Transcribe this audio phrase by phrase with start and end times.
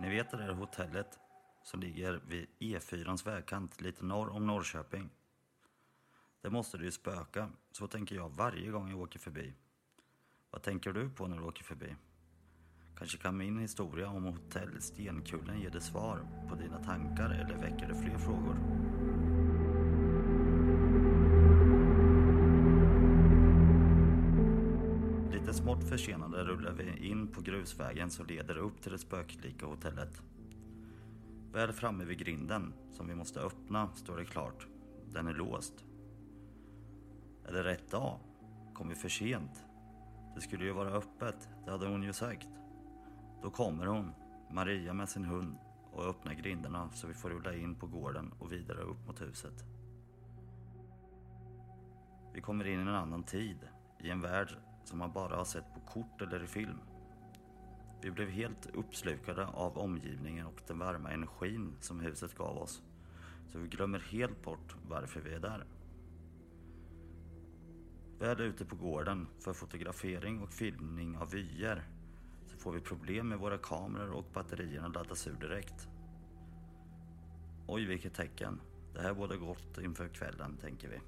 [0.00, 1.18] Ni vet det där hotellet
[1.62, 5.10] som ligger vid E4ans vägkant lite norr om Norrköping.
[6.40, 9.54] Det måste det ju spöka, så tänker jag varje gång jag åker förbi.
[10.50, 11.96] Vad tänker du på när du åker förbi?
[12.98, 17.88] Kanske kan min historia om hotell Stenkullen ge dig svar på dina tankar eller väcker
[17.88, 18.56] det fler frågor?
[25.56, 30.22] Smått försenade rullar vi in på grusvägen som leder upp till det spöklika hotellet.
[31.52, 34.66] Väl framme vid grinden, som vi måste öppna, står det klart.
[35.12, 35.84] Den är låst.
[37.44, 38.18] Är det rätt dag?
[38.74, 39.64] Kom vi för sent?
[40.34, 42.48] Det skulle ju vara öppet, det hade hon ju sagt.
[43.42, 44.12] Då kommer hon,
[44.50, 45.56] Maria med sin hund
[45.92, 49.64] och öppnar grindarna så vi får rulla in på gården och vidare upp mot huset.
[52.34, 53.58] Vi kommer in i en annan tid,
[54.00, 56.78] i en värld som man bara har sett på kort eller i film.
[58.02, 62.82] Vi blev helt uppslukade av omgivningen och den varma energin som huset gav oss.
[63.46, 65.66] Så vi glömmer helt bort varför vi är där.
[68.18, 71.82] Väl ute på gården för fotografering och filmning av vyer
[72.46, 75.88] så får vi problem med våra kameror och batterierna laddas ur direkt.
[77.66, 78.60] Oj, vilket tecken.
[78.94, 81.00] Det här bådar gott inför kvällen, tänker vi.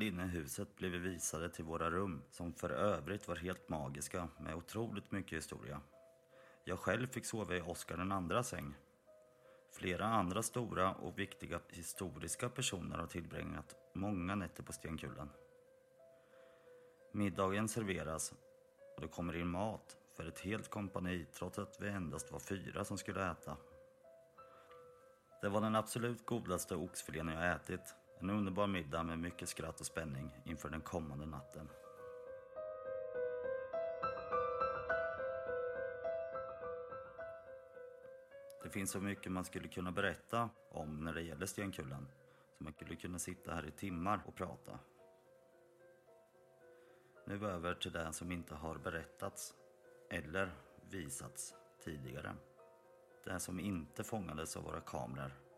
[0.00, 3.68] Väl inne i huset blev vi visade till våra rum, som för övrigt var helt
[3.68, 5.80] magiska med otroligt mycket historia.
[6.64, 8.74] Jag själv fick sova i Oscar den andra säng.
[9.72, 15.30] Flera andra stora och viktiga historiska personer har tillbringat många nätter på Stenkullen.
[17.12, 18.32] Middagen serveras
[18.96, 22.84] och det kommer in mat för ett helt kompani trots att vi endast var fyra
[22.84, 23.56] som skulle äta.
[25.42, 27.94] Det var den absolut godaste oxfilén jag ätit.
[28.22, 31.68] En underbar middag med mycket skratt och spänning inför den kommande natten.
[38.62, 42.08] Det finns så mycket man skulle kunna berätta om när det gäller Stenkullen.
[42.58, 44.78] Så man skulle kunna sitta här i timmar och prata.
[47.26, 49.54] Nu över till det som inte har berättats
[50.10, 50.52] eller
[50.90, 51.54] visats
[51.84, 52.34] tidigare.
[53.24, 55.49] Det som inte fångades av våra kameror.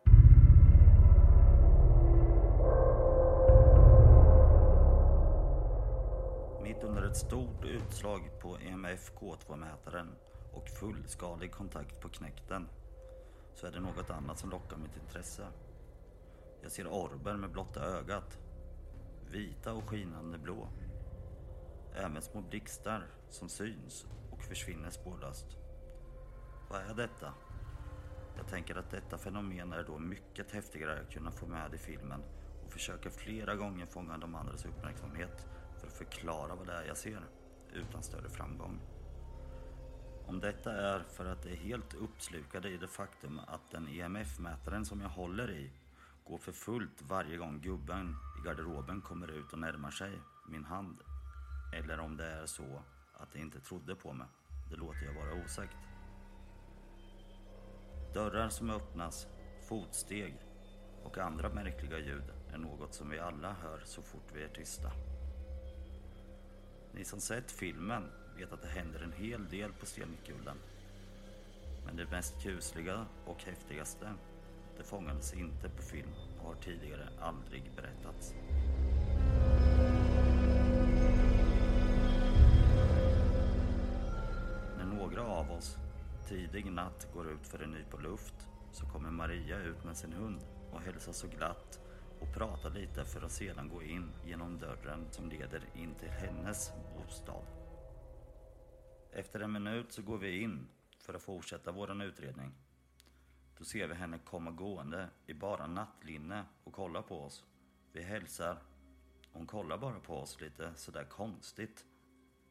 [6.73, 10.09] Mitt under ett stort utslag på EMF K2-mätaren
[10.53, 12.69] och fullskalig kontakt på knäkten
[13.55, 15.47] så är det något annat som lockar mitt intresse.
[16.63, 18.39] Jag ser orber med blotta ögat.
[19.31, 20.69] Vita och skinande blå.
[21.95, 25.57] Även små blixtar som syns och försvinner spårlöst.
[26.71, 27.35] Vad är detta?
[28.37, 32.23] Jag tänker att detta fenomen är då mycket häftigare att kunna få med i filmen
[32.65, 35.47] och försöker flera gånger fånga de andras uppmärksamhet
[35.83, 37.23] för att förklara vad det är jag ser,
[37.73, 38.81] utan större framgång.
[40.27, 44.85] Om detta är för att det är helt uppslukade i det faktum att den EMF-mätaren
[44.85, 45.71] som jag håller i
[46.25, 50.13] går för fullt varje gång gubben i garderoben kommer ut och närmar sig
[50.49, 50.99] min hand.
[51.73, 52.83] Eller om det är så
[53.15, 54.27] att de inte trodde på mig.
[54.71, 55.77] Det låter jag vara osagt.
[58.15, 59.27] Dörrar som öppnas,
[59.69, 60.37] fotsteg
[61.05, 64.93] och andra märkliga ljud är något som vi alla hör så fort vi är tysta.
[66.95, 68.03] Ni som sett filmen
[68.37, 70.57] vet att det händer en hel del på Stenkullen.
[71.85, 74.15] Men det mest kusliga och häftigaste,
[74.77, 78.35] det fångades inte på film och har tidigare aldrig berättats.
[84.79, 85.77] När några av oss
[86.29, 90.41] tidig natt går ut för en nypa luft så kommer Maria ut med sin hund
[90.73, 91.81] och hälsar så glatt
[92.23, 96.73] och pratar lite för att sedan gå in genom dörren som leder in till hennes
[96.97, 97.45] bostad.
[99.13, 102.53] Efter en minut så går vi in för att fortsätta våran utredning.
[103.59, 107.45] Då ser vi henne komma gående i bara nattlinne och kolla på oss.
[107.93, 108.63] Vi hälsar.
[109.33, 111.87] Hon kollar bara på oss lite sådär konstigt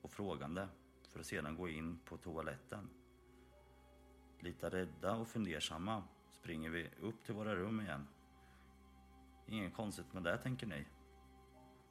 [0.01, 0.67] och frågande
[1.09, 2.89] för att sedan gå in på toaletten.
[4.39, 8.07] Lite rädda och fundersamma springer vi upp till våra rum igen.
[9.45, 10.85] Inget konstigt med det tänker ni.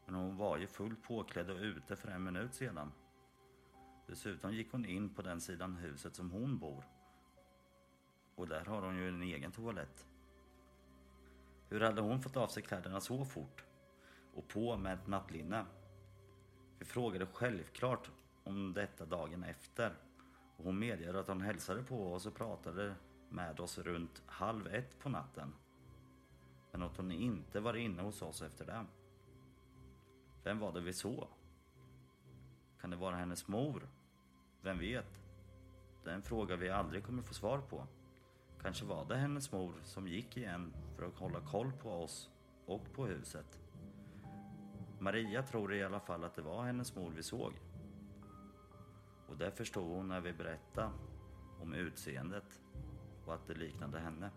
[0.07, 2.93] Men hon var ju fullt påklädd och ute för en minut sedan.
[4.07, 6.85] Dessutom gick hon in på den sidan huset som hon bor.
[8.35, 10.07] Och där har hon ju en egen toalett.
[11.69, 13.65] Hur hade hon fått av sig kläderna så fort?
[14.35, 15.67] Och på med ett nattlinne?
[16.79, 18.11] Vi frågade självklart
[18.45, 19.95] om detta dagen efter.
[20.57, 22.95] Och hon medger att hon hälsade på oss och pratade
[23.29, 25.53] med oss runt halv ett på natten.
[26.73, 28.87] Men att hon inte var inne hos oss efter det.
[30.45, 31.27] Vem var det vi såg?
[32.81, 33.89] Kan det vara hennes mor?
[34.63, 35.21] Vem vet?
[36.05, 37.87] Det är en fråga vi aldrig kommer få svar på.
[38.63, 42.31] Kanske var det hennes mor som gick igen för att hålla koll på oss
[42.67, 43.61] och på huset.
[44.99, 47.53] Maria tror i alla fall att det var hennes mor vi såg.
[49.29, 50.91] Och det förstod hon när vi berättade
[51.61, 52.61] om utseendet
[53.27, 54.31] och att det liknade henne.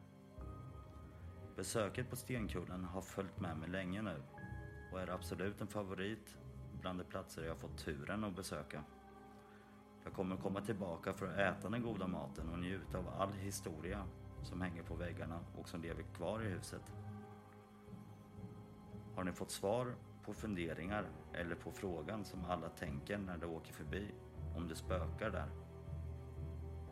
[1.55, 4.21] Besöket på Stenkullen har följt med mig länge nu
[4.91, 6.37] och är absolut en favorit
[6.81, 8.83] bland de platser jag fått turen att besöka.
[10.03, 14.05] Jag kommer komma tillbaka för att äta den goda maten och njuta av all historia
[14.43, 16.93] som hänger på väggarna och som lever kvar i huset.
[19.15, 19.95] Har ni fått svar
[20.25, 24.11] på funderingar eller på frågan som alla tänker när de åker förbi
[24.55, 25.49] om det spökar där?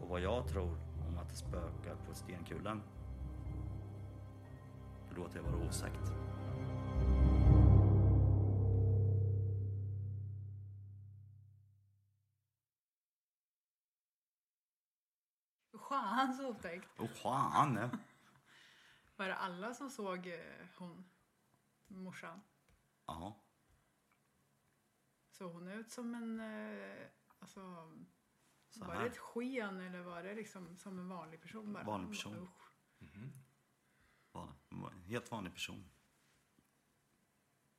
[0.01, 2.81] Och vad jag tror om att det spökar på Stenkullen?
[5.11, 6.11] Det låter jag vara osagt.
[15.89, 16.87] Fan så otäckt.
[16.99, 17.89] Åh fan!
[19.15, 21.09] Var det alla som såg eh, hon,
[21.87, 22.41] morsan?
[23.05, 23.41] Ja,
[25.29, 27.07] Såg hon ut som en, eh,
[27.39, 27.91] alltså,
[28.69, 31.83] Så var det ett sken eller var det liksom som en vanlig person bara?
[31.83, 32.33] Vanlig person.
[32.33, 32.47] Var var
[34.71, 35.89] en helt vanlig person.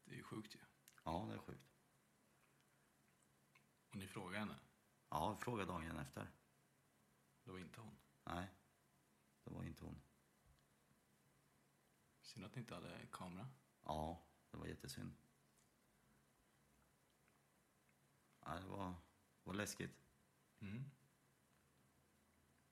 [0.05, 0.59] Det är ju sjukt ju.
[1.05, 1.73] Ja, det är sjukt.
[3.89, 4.59] Och ni frågar henne.
[5.09, 6.31] Ja, jag frågade dagen efter.
[7.45, 7.97] Det var inte hon.
[8.25, 8.49] Nej,
[9.45, 10.01] det var inte hon.
[12.21, 13.49] Synd att ni inte hade kamera.
[13.83, 15.15] Ja, det var jättesynd.
[18.41, 18.95] Ja, det var,
[19.45, 20.03] var läskigt.
[20.61, 20.85] Mm.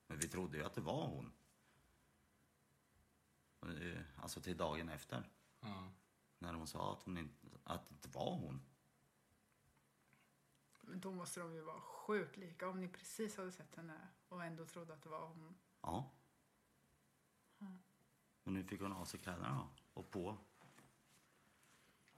[0.07, 1.33] Men vi trodde ju att det var hon.
[3.63, 5.31] Eh, Alltså till dagen efter.
[5.61, 5.89] Ja.
[6.39, 8.61] När hon sa att, hon inte, att det inte var hon.
[10.83, 14.45] Men då måste de ju vara sjukt lika om ni precis hade sett henne och
[14.45, 15.55] ändå trodde att det var hon.
[15.81, 16.11] Ja.
[18.45, 20.39] Men nu fick hon av sig kläderna och på.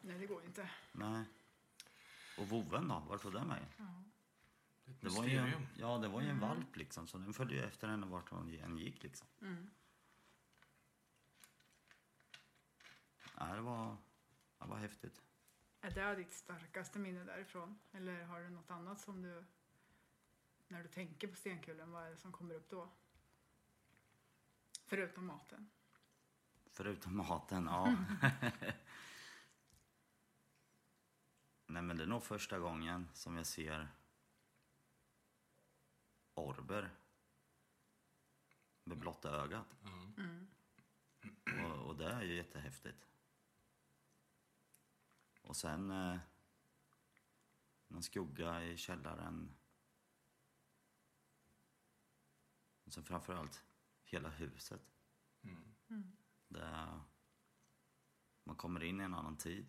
[0.00, 0.70] Nej, det går inte.
[0.92, 1.24] Nej.
[2.38, 2.98] Och voven då?
[3.08, 3.68] Vart tog den vägen?
[4.84, 7.54] Det ett Det var ju, ja, det var ju en valp liksom, så den följde
[7.54, 9.28] ju efter henne vart hon än gick liksom.
[13.38, 13.96] Ja, det var,
[14.58, 15.22] det var häftigt.
[15.80, 17.78] Är det ditt starkaste minne därifrån?
[17.92, 19.44] Eller har du något annat som du...
[20.68, 22.88] När du tänker på Stenkullen, vad är det som kommer upp då?
[24.86, 25.70] Förutom maten.
[26.66, 27.96] Förutom maten, ja.
[31.66, 33.88] Nej men det är nog första gången som jag ser
[36.34, 36.90] orber
[38.84, 39.76] med blotta ögat.
[41.64, 43.11] Och, och det är ju jättehäftigt.
[45.42, 46.18] Och sen eh,
[47.88, 49.54] någon skugga i källaren.
[52.84, 53.64] Och sen framförallt
[54.04, 54.82] hela huset.
[56.48, 57.00] Det är,
[58.44, 59.66] man kommer in i en annan tid.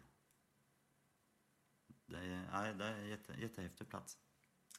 [2.05, 4.17] Det är, nej, det är en jätte, jättehäftig plats.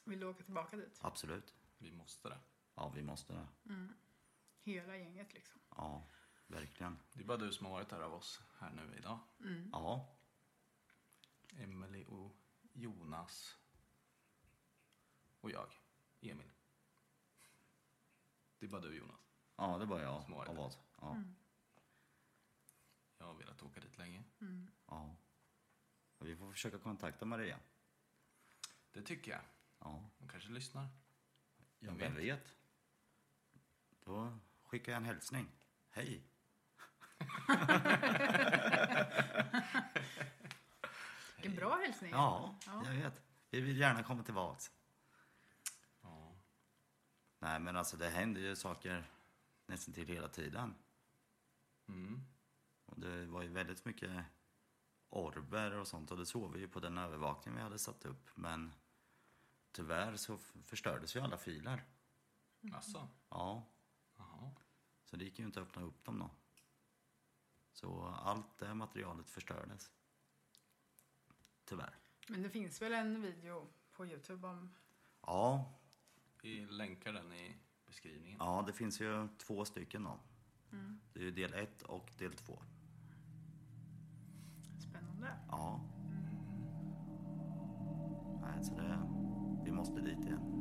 [0.05, 0.99] Vill du åka tillbaka dit?
[1.01, 1.55] Absolut.
[1.77, 2.39] Vi måste det.
[2.75, 3.47] Ja, vi måste det.
[4.61, 5.61] Hela gänget liksom.
[5.69, 6.09] Ja,
[6.47, 6.99] verkligen.
[7.13, 9.19] Det är bara du som har varit här av oss här nu idag.
[9.71, 10.14] Ja,
[11.57, 12.35] Emily och
[12.73, 13.57] Jonas.
[15.41, 15.67] Och jag,
[16.21, 16.51] Emil.
[18.59, 19.19] Det är bara du Jonas.
[19.55, 20.71] ja det var jag Som har varit av där.
[21.01, 21.23] Ja,
[23.17, 24.23] Jag har velat åka dit länge.
[24.87, 25.15] ja.
[26.17, 27.59] Och Vi får försöka kontakta Maria.
[28.91, 29.41] Det tycker jag.
[29.79, 30.87] Ja, Hon kanske lyssnar.
[31.79, 32.55] ja Vem vet?
[33.99, 35.47] Då skickar jag en hälsning.
[35.89, 36.23] Hej!
[41.47, 42.11] Vilken bra hälsning.
[42.11, 42.83] Ja, Ja.
[42.85, 43.21] jag vet.
[43.49, 44.71] Vi vill gärna komma tillbaks.
[46.01, 46.35] Ja.
[47.39, 49.09] Nej, men alltså det händer ju saker
[49.65, 50.75] nästan till hela tiden.
[51.87, 52.21] Mm.
[52.85, 54.25] Och det var ju väldigt mycket
[55.09, 58.29] orber och sånt och det såg vi ju på den övervakning vi hade satt upp.
[58.35, 58.73] Men
[59.71, 61.83] tyvärr så förstördes ju alla filer.
[62.73, 63.09] Alltså.
[63.29, 63.63] Ja,
[64.17, 64.51] Jaha.
[65.03, 66.29] så det gick ju inte att öppna upp dem då.
[67.73, 69.91] Så allt det materialet förstördes.
[71.65, 71.93] Tyvärr.
[72.29, 74.69] Men det finns väl en video på Youtube om...
[75.21, 75.73] Ja,
[76.41, 77.55] Vi länkar den i
[77.85, 78.37] beskrivningen.
[78.39, 80.19] ja det finns ju två stycken då.
[81.13, 82.61] Det är ju del ett och del två.
[84.89, 85.27] Spännande.
[85.49, 85.81] Ja.
[88.41, 88.99] Nej, så det...
[89.65, 90.54] Vi måste dit igen.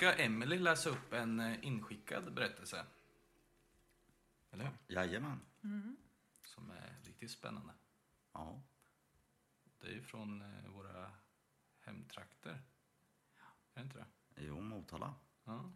[0.00, 2.86] Ska Emily läsa upp en eh, inskickad berättelse.
[4.50, 4.94] Eller hur?
[4.94, 5.40] Jajamän.
[6.44, 7.72] Som är riktigt spännande.
[8.32, 8.62] Ja.
[9.80, 11.10] Det är ju från eh, våra
[11.80, 12.50] hemtrakter.
[13.74, 14.06] Är det inte det?
[14.44, 15.14] Jo, Motala.
[15.44, 15.72] Ja.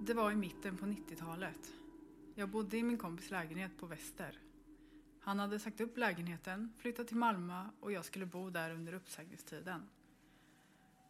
[0.00, 1.72] Det var i mitten på 90-talet.
[2.34, 4.49] Jag bodde i min kompis lägenhet på Väster.
[5.20, 9.88] Han hade sagt upp lägenheten, flyttat till Malmö och jag skulle bo där under uppsägningstiden.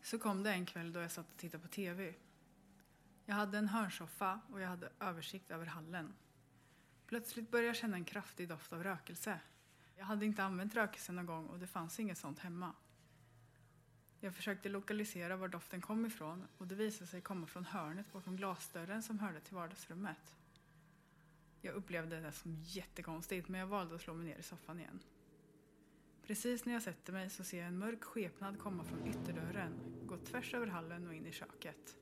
[0.02, 2.14] Så kom det en kväll då jag satt och tittade på TV.
[3.24, 6.14] Jag hade en hörnsoffa och jag hade översikt över hallen.
[7.06, 9.40] Plötsligt började jag känna en kraftig doft av rökelse.
[9.96, 12.72] Jag hade inte använt rökelse någon gång och det fanns inget sånt hemma.
[14.20, 18.36] Jag försökte lokalisera var doften kom ifrån och det visade sig komma från hörnet bakom
[18.36, 20.36] glasdörren som hörde till vardagsrummet.
[21.60, 25.00] Jag upplevde det som jättekonstigt men jag valde att slå mig ner i soffan igen.
[26.22, 29.72] Precis när jag sätter mig så ser jag en mörk skepnad komma från ytterdörren,
[30.06, 31.96] gå tvärs över hallen och in i köket.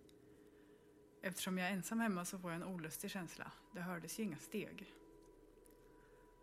[1.23, 3.53] Eftersom jag är ensam hemma så får jag en olustig känsla.
[3.75, 4.95] Det hördes ju inga steg.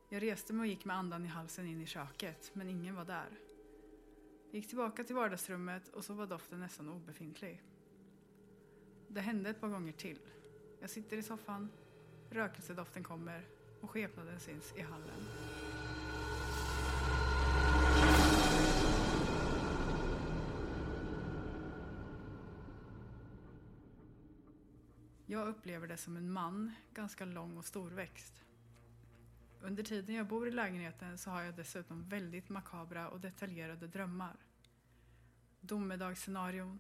[0.09, 3.05] Jag reste mig och gick med andan i halsen in i köket, men ingen var
[3.05, 3.39] där.
[4.45, 7.63] Jag gick tillbaka till vardagsrummet och så var doften nästan obefintlig.
[9.07, 10.19] Det hände ett par gånger till.
[10.79, 11.71] Jag sitter i soffan,
[12.29, 13.45] rökelsedoften kommer
[13.81, 15.21] och skepnaden syns i hallen.
[25.27, 28.43] Jag upplever det som en man, ganska lång och storväxt.
[29.61, 34.35] Under tiden jag bor i lägenheten så har jag dessutom väldigt makabra och detaljerade drömmar.
[35.61, 36.79] Domedagsscenarion,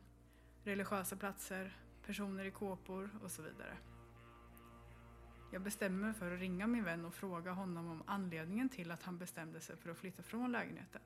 [0.63, 3.77] religiösa platser, personer i kåpor och så vidare.
[5.55, 9.03] Jag bestämmer mig för att ringa min vän och fråga honom om anledningen till att
[9.03, 11.01] han bestämde sig för att flytta från lägenheten.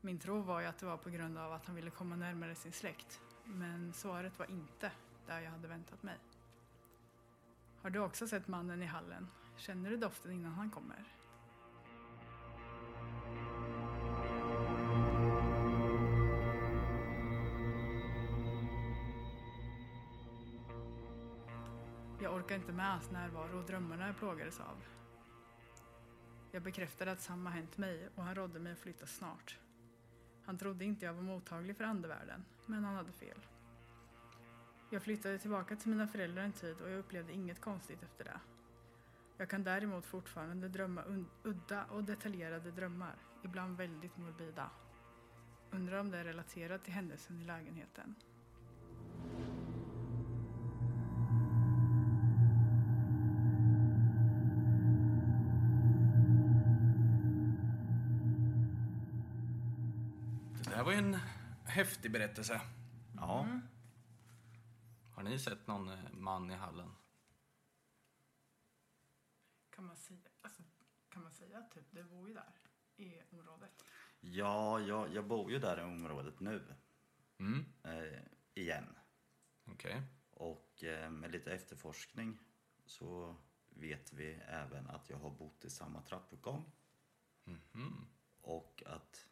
[0.00, 2.54] Min tro var ju att det var på grund av att han ville komma närmare
[2.54, 3.20] sin släkt.
[3.44, 4.92] Men svaret var inte
[5.26, 6.18] där jag hade väntat mig.
[7.82, 9.26] Har du också sett mannen i hallen?
[9.56, 11.04] Känner du doften innan han kommer?
[22.50, 24.84] Jag inte med hans närvaro och drömmarna jag plågades av.
[26.52, 29.58] Jag bekräftade att samma hänt mig och han rådde mig att flytta snart.
[30.44, 33.46] Han trodde inte jag var mottaglig för andevärlden, men han hade fel.
[34.90, 38.40] Jag flyttade tillbaka till mina föräldrar en tid och jag upplevde inget konstigt efter det.
[39.36, 43.14] Jag kan däremot fortfarande drömma udda och detaljerade drömmar,
[43.44, 44.70] ibland väldigt morbida.
[45.70, 48.14] Undrar om det är relaterat till händelsen i lägenheten.
[61.80, 62.60] Häftig berättelse.
[63.16, 63.60] Ja.
[65.14, 66.94] Har ni sett någon eh, man i hallen?
[69.70, 70.62] Kan man säga, alltså,
[71.08, 72.52] kan man säga typ, det bor ju där
[72.96, 73.84] i området.
[74.20, 76.74] Ja, jag, jag bor ju där i området nu.
[77.38, 77.64] Mm.
[77.82, 78.22] Eh,
[78.54, 78.98] igen.
[79.64, 80.02] Okej.
[80.30, 82.38] Och eh, med lite efterforskning
[82.84, 83.36] så
[83.68, 86.72] vet vi även att jag har bott i samma trappuppgång.
[87.44, 88.06] Mhm.
[88.40, 89.29] Och att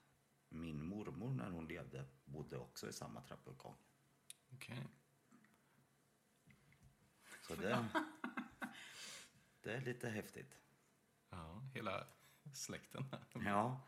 [0.49, 3.76] min mormor när hon levde bodde också i samma trappuppgång.
[4.52, 4.87] Okej.
[7.43, 7.88] Så det,
[9.62, 10.59] det är lite häftigt.
[11.31, 12.07] Ja, hela
[12.52, 13.05] släkten.
[13.45, 13.81] Ja,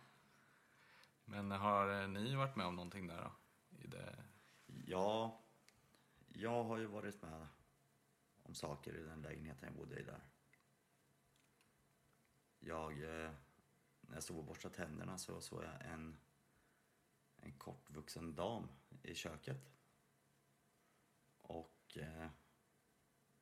[1.25, 3.33] Men har ni varit med om någonting där då?
[3.79, 4.25] I det...
[4.67, 5.40] ja,
[6.29, 7.47] jag har ju varit med
[8.43, 10.21] om saker i den lägenheten jag bodde i där.
[12.59, 13.31] Jag, eh,
[14.00, 16.17] när jag stod och borstade tänderna så såg jag en,
[17.42, 18.68] en kortvuxen dam
[19.02, 19.70] i köket.
[21.40, 22.28] Och eh,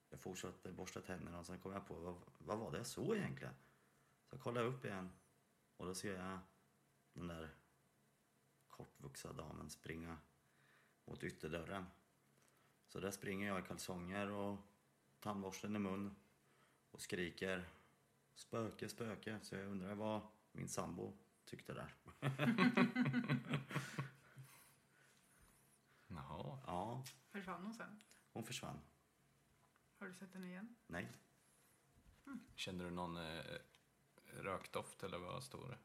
[0.09, 3.17] jag fortsatte borsta tänderna och sen kom jag på vad, vad var det jag såg
[3.17, 3.55] egentligen?
[4.25, 5.11] Så jag kollade upp igen
[5.77, 6.39] och då ser jag
[7.13, 7.55] den där
[8.69, 10.19] kortvuxna damen springa
[11.05, 11.87] mot ytterdörren.
[12.87, 14.59] Så där springer jag i kalsonger och
[15.21, 16.17] tandborsten i mun
[16.91, 17.69] och skriker
[18.35, 19.39] spöke, spöke.
[19.43, 20.21] Så jag undrar vad
[20.53, 21.13] min sambo
[21.49, 21.95] tyckte där.
[26.09, 26.59] Jaha.
[26.67, 28.01] Ja, Försvann hon sen?
[28.33, 28.81] hon försvann.
[29.99, 30.77] Har du sett henne igen?
[30.87, 31.09] Nej,
[32.55, 33.45] Kände du någon eh,
[34.25, 35.79] rökdoft eller vad stod det?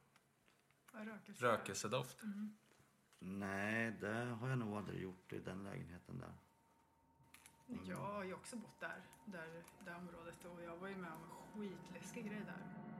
[0.91, 1.45] Rökelse?
[1.45, 2.21] Rökelsedoft?
[3.19, 6.33] nej, det har jag nog aldrig gjort i den lägenheten där.
[7.85, 11.21] Jag har ju också bott där, där, det området och jag var ju med om
[11.23, 12.92] en skitläskig grej där.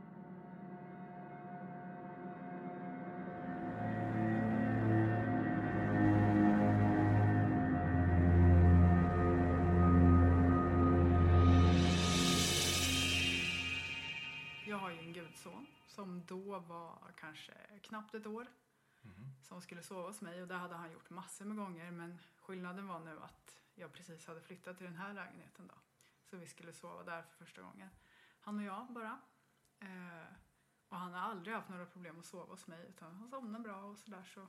[15.44, 18.48] Gudson som då var kanske knappt ett år
[19.42, 22.88] som skulle sova hos mig och det hade han gjort massor med gånger men skillnaden
[22.88, 25.76] var nu att jag precis hade flyttat till den här lägenheten då.
[26.24, 27.90] Så vi skulle sova där för första gången.
[28.40, 29.20] Han och jag bara.
[29.80, 30.34] Eh,
[30.88, 33.84] och han har aldrig haft några problem att sova hos mig utan han somnar bra
[33.84, 34.48] och sådär så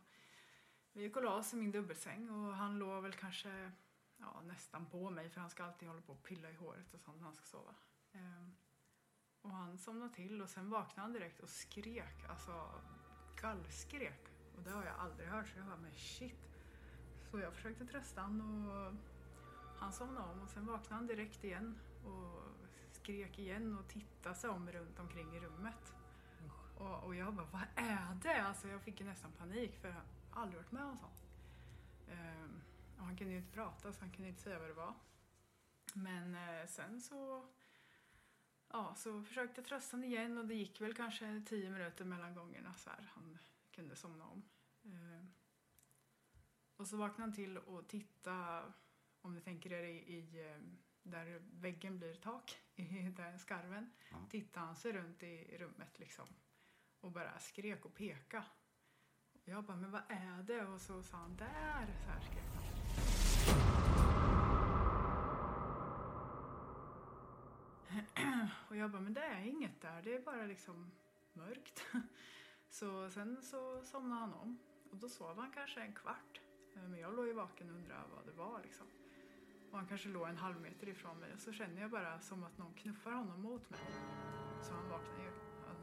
[0.92, 3.72] vi gick och la oss i min dubbelsäng och han låg väl kanske
[4.16, 7.00] ja, nästan på mig för han ska alltid hålla på och pilla i håret och
[7.00, 7.74] sånt när han ska sova.
[8.12, 8.48] Eh,
[9.44, 12.70] och han somnade till och sen vaknade han direkt och skrek, alltså
[13.40, 14.28] gallskrek.
[14.56, 16.58] Och det har jag aldrig hört så jag bara, men shit.
[17.30, 18.94] Så jag försökte trösta han och
[19.78, 22.42] han somnade om och sen vaknade han direkt igen och
[22.92, 25.94] skrek igen och tittade sig om runt omkring i rummet.
[26.78, 28.42] Och, och jag bara, vad är det?
[28.42, 31.24] Alltså jag fick ju nästan panik för jag har aldrig varit med om sånt.
[32.08, 32.60] Ehm,
[32.98, 34.94] och han kunde ju inte prata så han kunde inte säga vad det var.
[35.94, 37.48] Men eh, sen så
[38.74, 42.34] Ja, så försökte jag trösta honom igen och det gick väl kanske tio minuter mellan
[42.34, 43.10] gångerna så här.
[43.14, 43.38] Han
[43.70, 44.42] kunde somna om.
[44.84, 45.26] Eh,
[46.76, 48.72] och så vaknade han till och tittade,
[49.20, 50.58] om ni tänker er i, i eh,
[51.02, 53.90] där väggen blir tak, i den skarven.
[54.10, 54.16] Ja.
[54.30, 56.26] Tittade han sig runt i rummet liksom
[57.00, 58.44] och bara skrek och peka.
[59.32, 60.66] Och jag bara, men vad är det?
[60.66, 61.86] Och så sa han, där!
[62.04, 62.73] Så här skrek han.
[68.68, 70.90] Och jag bara, men det är inget där, det är bara liksom
[71.32, 71.84] mörkt.
[72.70, 74.58] Så sen så somnade han om
[74.90, 76.40] och då sov han kanske en kvart.
[76.76, 78.86] Eh, Men jag låg ju vaken och undrade vad det var liksom.
[79.70, 82.44] Och han kanske låg en halv meter ifrån mig och så känner jag bara som
[82.44, 83.80] att någon knuffar honom mot mig.
[84.62, 85.30] Så han vaknade ju.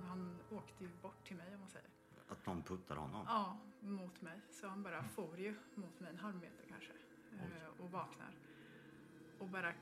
[0.08, 1.90] Han- åkte ju bort till mig om man säger.
[2.30, 3.26] Att någon puttar honom.
[3.28, 4.42] Ja, mot mig.
[4.50, 6.92] Så han bara for ju mot mig en halv meter kanske.
[7.40, 8.38] eh, Och vaknar.
[9.42, 9.74] Och bara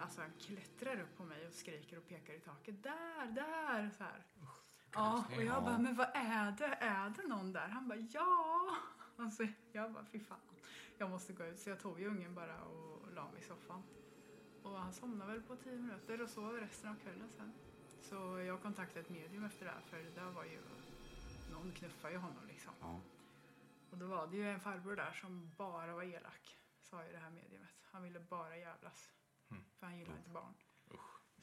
[0.00, 2.82] alltså, han klättrar upp på mig och skriker och pekar i taket.
[2.82, 3.90] Där, där!
[3.98, 4.24] Så här.
[4.92, 6.74] Ja, och jag bara, men vad är det?
[6.80, 7.68] Är det någon där?
[7.68, 8.76] Han bara, ja!
[9.16, 10.38] Alltså, jag bara, fy fan.
[10.98, 11.58] Jag måste gå ut.
[11.58, 13.82] Så jag tog ju ungen bara och la mig i soffan.
[14.62, 17.52] Och han somnade väl på tio minuter och sov resten av kvällen sen.
[18.02, 20.58] Så jag kontaktade ett medium efter det här för det där var ju,
[21.52, 22.72] någon knuffade ju honom liksom.
[22.80, 23.00] Ja.
[23.90, 26.58] Och då var det ju en farbror där som bara var elak,
[26.90, 27.74] sa ju det här mediumet.
[27.82, 29.12] Han ville bara jävlas.
[29.78, 30.54] För han gillar inte barn.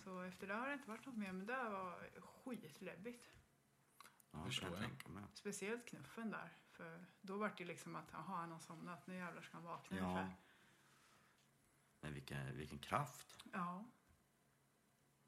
[0.03, 3.33] Så efter det har det inte varit något mer, men det var skitläbbigt.
[4.31, 5.29] Ja, Förstår jag jag.
[5.33, 6.53] Speciellt knuffen där.
[6.71, 9.63] För då var det ju liksom att, jaha, han har somnat, nu jävlar ska han
[9.63, 10.03] vakna Ja.
[10.03, 10.35] ungefär.
[11.99, 13.35] Men vilken, vilken kraft.
[13.53, 13.85] Ja.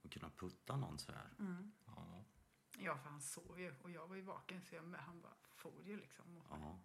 [0.04, 1.36] Att kunna putta någon så här.
[1.40, 1.72] Mm.
[1.86, 2.24] Ja.
[2.78, 5.84] Ja, för han sov ju och jag var ju vaken så jag, han bara for
[5.84, 6.34] ju liksom.
[6.34, 6.44] mig.
[6.50, 6.80] Ja.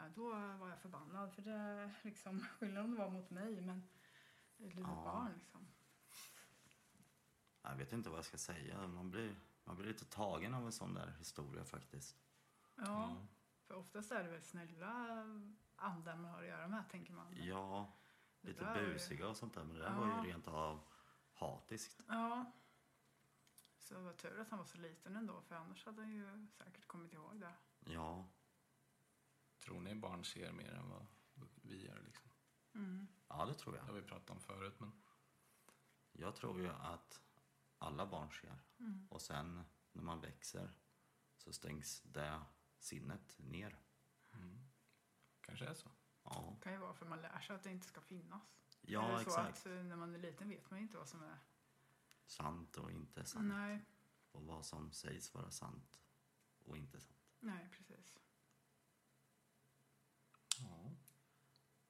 [0.00, 3.88] Ja, då var jag förbannad för det liksom, skillnaden var mot mig men
[4.56, 5.02] litet Ja.
[5.04, 5.66] barn liksom.
[7.62, 8.86] Jag vet inte vad jag ska säga.
[8.86, 12.16] Man blir, man blir lite tagen av en sån där historia faktiskt.
[12.74, 13.16] Ja,
[13.66, 15.24] för oftast är det väl snälla
[15.76, 17.36] andar man har att göra med tänker man.
[17.36, 17.92] Ja,
[18.40, 19.64] lite där busiga och sånt där.
[19.64, 20.00] Men det där Ja.
[20.00, 20.80] var ju rent av
[21.34, 22.00] hatiskt.
[22.08, 22.52] Ja.
[23.78, 26.46] Så det var tur att han var så liten ändå för annars hade han ju
[26.50, 27.52] säkert kommit ihåg det.
[27.80, 28.26] Ja,
[29.70, 31.06] Tror ni barn ser mer än vad
[31.62, 32.02] vi gör?
[32.02, 32.30] Liksom?
[33.28, 33.94] ja det tror Det har jag.
[33.94, 34.92] vi pratat om förut, men
[36.12, 37.20] Jag tror ju att
[37.78, 38.62] alla barn ser.
[38.78, 39.06] Mm.
[39.10, 40.72] Och sen när man växer
[41.36, 42.42] så stängs det
[42.78, 43.78] sinnet ner.
[45.40, 45.90] kanske är så.
[46.24, 48.42] Ja, Det kan ju vara för man lär sig att det inte ska finnas.
[48.80, 49.58] ja Eller så exakt.
[49.58, 51.38] Att, eh, när man är liten vet man inte vad som är...
[52.26, 53.48] Sant och inte sant.
[53.48, 53.84] Nej,
[54.32, 56.00] Och vad som sägs vara sant
[56.64, 57.16] och inte sant.
[57.40, 58.18] nej precis.
[60.58, 60.90] Ja,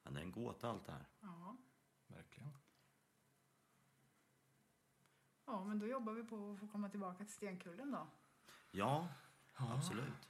[0.13, 1.05] det är en gåta allt det här.
[1.19, 1.57] Ja.
[2.07, 2.57] verkligen.
[5.45, 8.07] ja, men då jobbar vi på att få komma tillbaka till Stenkullen då.
[8.71, 9.07] Ja,
[9.53, 10.27] absolut.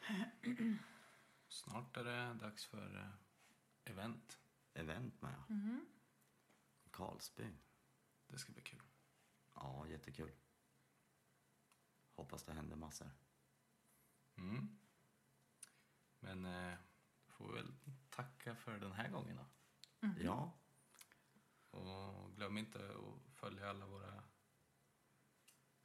[1.48, 4.38] snart är det dags för eh, event.
[4.74, 5.44] Event med.
[6.92, 7.54] Karlsby.
[8.28, 8.84] Det ska bli kul.
[9.56, 10.32] Ja, jättekul.
[12.14, 13.12] Hoppas det händer massor.
[14.36, 14.78] Mm.
[16.20, 16.78] Men eh,
[17.28, 17.74] får vi väl
[18.10, 19.46] tacka för den här gången då.
[20.20, 20.52] Ja,
[21.72, 24.24] Och glöm inte att följa alla våra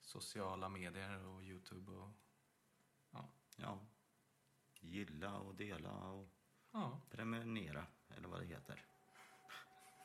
[0.00, 2.10] sociala medier och Youtube och
[3.10, 3.28] ja.
[3.56, 3.78] ja.
[4.80, 6.28] Gilla och dela och
[6.70, 7.00] ja.
[7.10, 8.84] prenumerera, eller vad det heter.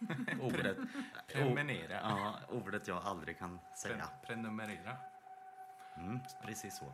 [0.41, 0.77] ordet,
[1.27, 1.93] Prenumerera.
[1.93, 3.95] Ja, ordet jag aldrig kan säga.
[4.05, 4.97] Pre- prenumerera.
[5.97, 6.85] Mm, precis så.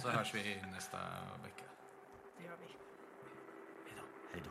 [0.00, 0.98] Så hörs vi nästa
[1.42, 1.64] vecka.
[2.38, 2.66] Det gör vi.
[4.32, 4.50] Hej då.